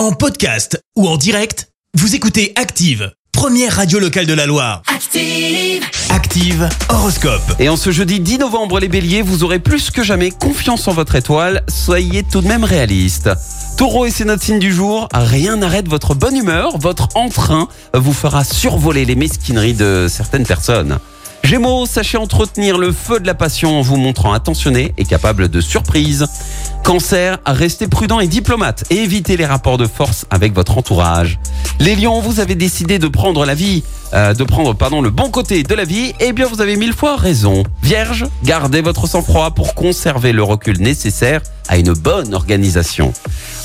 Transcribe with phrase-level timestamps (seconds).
[0.00, 4.80] En podcast ou en direct, vous écoutez Active, première radio locale de la Loire.
[4.86, 5.84] Active.
[6.08, 7.42] Active Horoscope.
[7.58, 10.94] Et en ce jeudi 10 novembre, les béliers, vous aurez plus que jamais confiance en
[10.94, 11.62] votre étoile.
[11.68, 13.28] Soyez tout de même réaliste.
[13.76, 15.06] Taureau et c'est notre signe du jour.
[15.12, 16.78] Rien n'arrête votre bonne humeur.
[16.78, 20.98] Votre entrain vous fera survoler les mesquineries de certaines personnes.
[21.50, 25.60] Gémeaux, sachez entretenir le feu de la passion en vous montrant attentionné et capable de
[25.60, 26.28] surprise.
[26.84, 31.40] Cancer, restez prudent et diplomate et évitez les rapports de force avec votre entourage.
[31.80, 33.82] Les lions, vous avez décidé de prendre la vie,
[34.14, 36.92] euh, de prendre pardon le bon côté de la vie, eh bien vous avez mille
[36.92, 37.64] fois raison.
[37.82, 43.12] Vierge, gardez votre sang-froid pour conserver le recul nécessaire à une bonne organisation.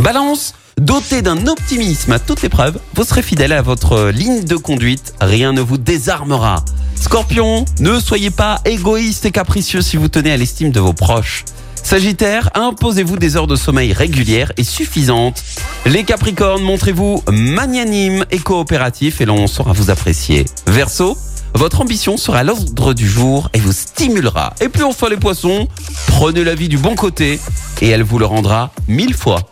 [0.00, 5.14] Balance, Doté d'un optimisme à toute épreuve, vous serez fidèle à votre ligne de conduite,
[5.20, 6.64] rien ne vous désarmera.
[7.02, 11.44] Scorpion, ne soyez pas égoïste et capricieux si vous tenez à l'estime de vos proches.
[11.82, 15.42] Sagittaire, imposez-vous des heures de sommeil régulières et suffisantes.
[15.84, 20.44] Les Capricornes, montrez-vous magnanime et coopératif et l'on saura vous apprécier.
[20.68, 21.18] Verseau,
[21.54, 24.54] votre ambition sera l'ordre du jour et vous stimulera.
[24.60, 25.66] Et puis enfin les poissons,
[26.06, 27.40] prenez la vie du bon côté
[27.80, 29.51] et elle vous le rendra mille fois.